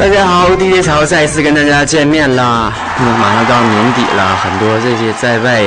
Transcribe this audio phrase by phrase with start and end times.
[0.00, 2.72] 大家好，DJ 潮再一次跟大家见面了。
[3.20, 5.62] 马上到年底了，很多这些在外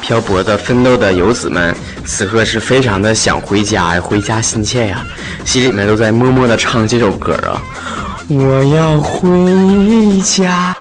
[0.00, 1.72] 漂泊的奋斗的游子们，
[2.04, 5.06] 此刻是非常的想回家呀，回家心切呀，
[5.44, 7.62] 心里面都在默默的唱这首歌啊。
[8.26, 10.74] 我要回家。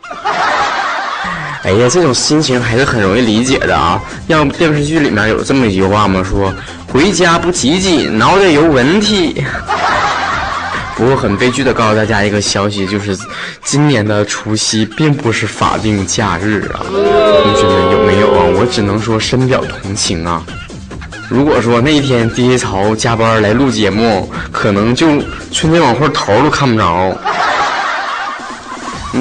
[1.61, 4.01] 哎呀，这种心情还是很容易理解的啊。
[4.25, 6.23] 要不电视剧里面有这么一句话吗？
[6.27, 6.51] 说
[6.91, 9.45] 回家不提紧，脑袋有问题。
[10.95, 13.17] 不过很悲剧的告诉大家一个消息，就是
[13.63, 18.43] 今年的除夕并不是法定假日啊，同学们有没有啊？
[18.57, 20.41] 我只能说深表同情啊。
[21.27, 25.07] 如果说那一天 DJ 曹加班来录节目，可能就
[25.51, 27.17] 春节晚会头都看不着。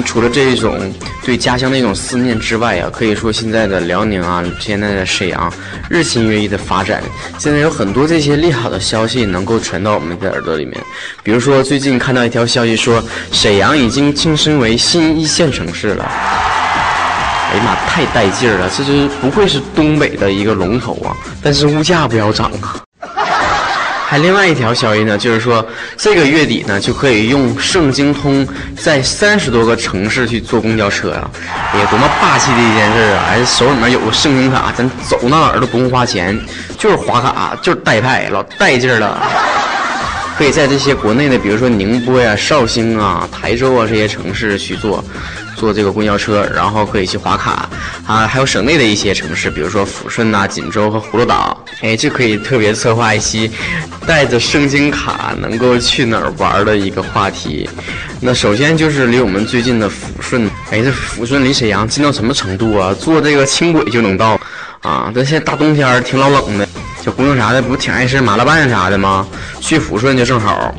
[0.03, 0.77] 除了这一种
[1.23, 5.51] 对家乡的一种思念之外啊，可以说现在的辽宁啊，现在的沈阳
[5.89, 7.01] 日新月异的发展，
[7.37, 10.81] 现在有很多这些利好的消息能够传到我们的耳朵里面。
[11.23, 16.05] 比如说最近看到一条消息说，沈阳已经晋升为新一线城市了。
[16.05, 18.69] 哎呀妈，太带劲儿了！
[18.75, 21.15] 这是不愧是东北的一个龙头啊！
[21.41, 22.84] 但是物价不要涨啊。
[24.17, 25.65] 另外一条消息呢，就是说
[25.97, 31.29] 这个月底呢就可以用盛京通在三十多个城市去坐公交车啊，
[31.73, 33.25] 哎呀，多么霸气的一件事啊！
[33.29, 36.39] 哎，手里面有个盛京卡，咱走到哪儿都不用花钱，
[36.77, 39.21] 就是划卡，就是带派，老带劲儿了。
[40.37, 45.03] 可以在这些国内的，比如说宁波呀、绍兴啊、台州啊这些城市去坐。
[45.55, 47.69] 坐这个公交车，然后可以去划卡
[48.05, 53.49] 啊，还有省内的一些城市，比如说抚顺呐、锦州和葫芦岛，哎，就可以特别策划一期
[54.05, 57.69] 带着圣经卡能够去哪儿玩的一个话题。
[58.19, 62.93] 那首先就是离我们最近的抚顺，哎，这抚顺离沈阳近到什么程度啊？
[62.93, 64.37] 坐这个轻轨就能到
[64.81, 65.09] 啊！
[65.15, 66.67] 但现在大冬天挺老冷的，
[67.05, 69.27] 小姑娘啥的不挺爱吃麻辣拌啥的吗？
[69.59, 70.73] 去抚顺就正好。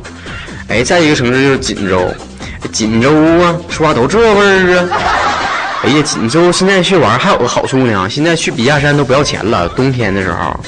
[0.67, 2.13] 哎，再一个城市就是锦州。
[2.73, 3.09] 锦州
[3.41, 4.89] 啊，说话都这味儿啊！
[5.83, 10.59] 哎呀，锦州现在去玩还有个好处呢，现在去笔架山都不要钱了，冬天的时候。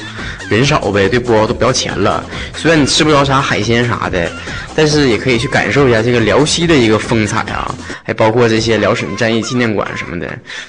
[0.56, 1.46] 人少呗，对不？
[1.46, 2.24] 都不要钱了。
[2.54, 4.30] 虽然你吃不着啥海鲜啥的，
[4.74, 7.74] 但是也可以去感受一下这个辽西的一个风采啊！
[8.04, 10.26] 还包括这些辽沈战役纪念馆什么的。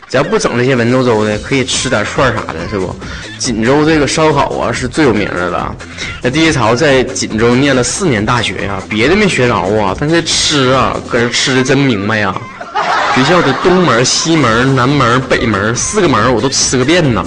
[0.07, 2.95] 只要不整这些文绉绉的，可以吃点串啥的，是不？
[3.37, 5.75] 锦州这个烧烤啊是最有名的了。
[6.21, 12.35] 那第一曹在锦州念了四年大学呀，别的没学着啊，但是吃啊，搁这吃的真明白呀。
[13.13, 17.25] 学校的东门、西门、南门、北门四个门我都吃个遍呐。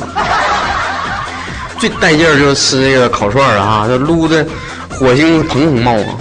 [1.85, 4.43] 最带劲儿就是吃这个烤串儿啊，这撸的
[4.89, 6.17] 火星腾腾冒啊。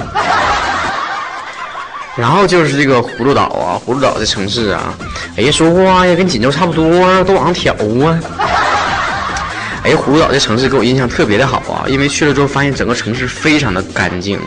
[2.18, 4.94] 然后就是这个葫芦岛啊，葫芦岛这城市啊，
[5.38, 8.20] 哎呀，说话呀跟锦州差不多啊，都往上挑啊。
[9.86, 14.38] 哎，葫芦岛这城市给我印象特别的好啊，因为去了之后发现整个城市非常的干净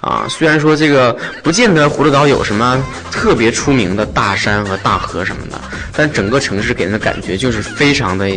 [0.00, 0.26] 啊。
[0.28, 2.80] 虽然说这个不见得葫芦岛有什么
[3.10, 5.60] 特别出名的大山和大河什么的，
[5.92, 8.28] 但整个城市给人的感觉就是非常的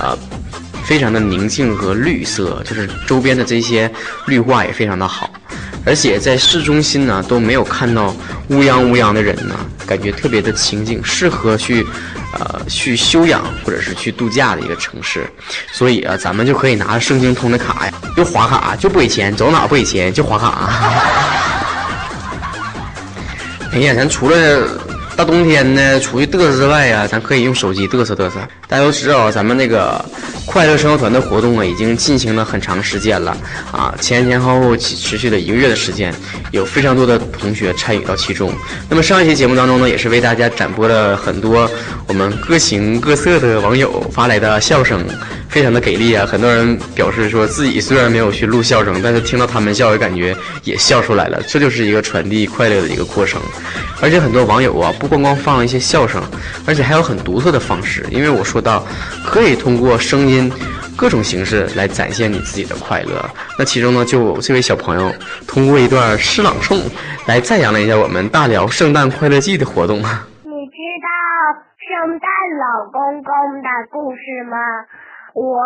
[0.00, 0.18] 啊。
[0.88, 3.90] 非常的宁静和绿色，就是周边的这些
[4.24, 5.28] 绿化也非常的好，
[5.84, 8.16] 而且在市中心呢都没有看到
[8.48, 9.54] 乌泱乌泱的人呢，
[9.86, 11.86] 感觉特别的清静，适合去，
[12.32, 15.30] 呃，去休养或者是去度假的一个城市。
[15.72, 20.70] 所以啊，咱们就可以拿着圣经通的卡呀，就划卡，就不给钱，走哪不给钱，就划卡。
[23.74, 24.66] 哎呀，咱除了。
[25.18, 28.38] 大冬天呢，出去嘚瑟之外呀，咱可以用手机嘚瑟嘚瑟。
[28.68, 30.00] 大家都知道，咱们那个
[30.48, 33.36] 快乐生活团的活动啊，已经进行了很长时间了
[33.70, 36.12] 啊，前前后后持续了一个月的时间，
[36.52, 38.50] 有非常多的同学参与到其中。
[38.88, 41.70] 那么上一期节目当中呢，也是为大家展播了很多
[42.06, 45.04] 我们各形各色的网友发来的笑声。
[45.58, 46.24] 非常的给力啊！
[46.24, 50.32] 很多人表示说自己虽然没有去录笑声，但是听到他们笑，也感觉
[50.62, 51.42] 也笑出来了。
[51.48, 53.42] 这就是一个传递快乐的一个过程。
[54.00, 56.22] 而且很多网友啊，不光光放了一些笑声，
[56.64, 58.06] 而且还有很独特的方式。
[58.08, 58.86] 因为我说到，
[59.26, 60.48] 可以通过声音
[60.96, 63.28] 各种形式来展现你自己的快乐。
[63.58, 65.12] 那其中呢，就这位小朋友
[65.44, 66.82] 通过一段诗朗诵
[67.26, 69.96] 来赞扬了一下我们大辽圣诞快乐季的活动。
[69.98, 71.10] 你知道
[71.82, 72.28] 圣诞
[72.60, 74.56] 老公公的故事吗？
[75.34, 75.60] 我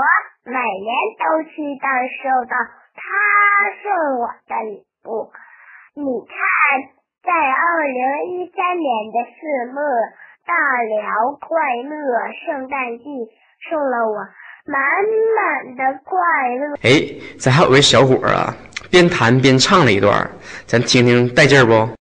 [0.44, 1.87] 每年都期待
[2.19, 2.56] 收到
[2.94, 3.03] 他
[3.82, 5.31] 送我的礼物。
[5.94, 6.35] 你看，
[7.23, 8.00] 在二零
[8.32, 9.81] 一三年的四末，
[10.47, 11.47] 大辽快
[11.85, 11.94] 乐
[12.44, 13.05] 圣诞季
[13.70, 14.17] 送了我
[14.67, 14.81] 满
[15.37, 16.11] 满的快
[16.56, 16.75] 乐。
[16.82, 18.55] 哎，咱还有位小伙啊，
[18.91, 20.31] 边弹边唱了一段，
[20.67, 21.94] 咱听听带劲儿不？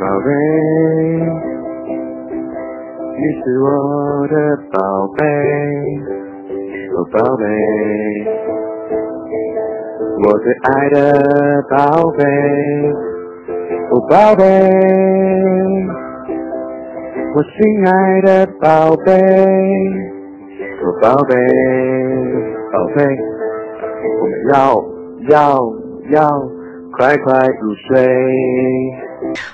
[0.00, 0.30] 宝贝，
[3.18, 3.68] 你是我
[4.28, 4.34] 的
[4.72, 4.80] 宝
[5.18, 5.20] 贝，
[6.96, 7.44] 哦宝贝，
[10.24, 10.96] 我最爱的
[11.68, 11.76] 宝
[12.12, 12.24] 贝，
[13.90, 14.42] 哦宝贝，
[17.34, 17.90] 我心爱
[18.22, 19.12] 的宝贝，
[20.80, 21.36] 哦宝贝，
[22.72, 23.04] 宝贝，
[24.18, 24.54] 我们要
[25.28, 25.36] 要
[26.08, 26.24] 要
[26.96, 27.28] 快快
[27.60, 28.00] 入睡。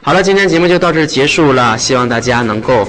[0.02, 2.88] 好了，今天节目就到这结束了，希望大家能够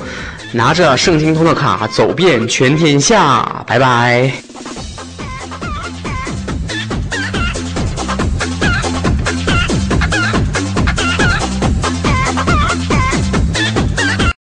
[0.53, 4.46] 拿着盛京通的卡走遍全天下，拜拜。